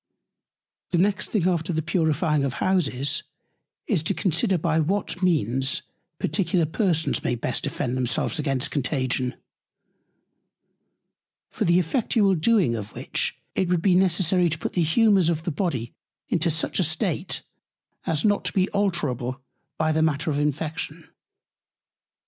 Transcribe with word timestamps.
The 0.89 0.97
next 0.97 1.29
thing 1.29 1.47
after 1.47 1.71
the 1.71 1.83
purifying 1.83 2.43
of 2.43 2.53
Houses, 2.53 3.21
is 3.85 4.01
to 4.01 4.15
consider 4.15 4.57
by 4.57 4.79
what 4.79 5.21
Means 5.21 5.83
particular 6.17 6.65
Persons 6.65 7.23
may 7.23 7.35
best 7.35 7.65
defend 7.65 7.95
themselves 7.95 8.39
against 8.39 8.71
Contagion; 8.71 9.35
for 11.51 11.65
the 11.65 11.77
effectual 11.77 12.33
doing 12.33 12.73
of 12.73 12.95
which 12.95 13.37
it 13.53 13.69
would 13.69 13.83
be 13.83 13.93
necessary 13.93 14.49
to 14.49 14.57
put 14.57 14.73
the 14.73 14.81
Humours 14.81 15.29
of 15.29 15.43
the 15.43 15.51
Body 15.51 15.93
into 16.29 16.49
such 16.49 16.79
a 16.79 16.83
State, 16.83 17.43
as 18.07 18.25
not 18.25 18.43
to 18.45 18.53
be 18.53 18.69
alterable 18.73 19.39
by 19.77 19.91
the 19.91 20.01
Matter 20.01 20.31
of 20.31 20.39
Infection. 20.39 21.07